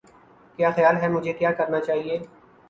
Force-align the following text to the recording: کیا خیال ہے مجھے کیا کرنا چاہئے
کیا 0.59 0.69
خیال 0.71 0.95
ہے 0.97 1.07
مجھے 1.07 1.33
کیا 1.33 1.51
کرنا 1.51 1.79
چاہئے 1.79 2.17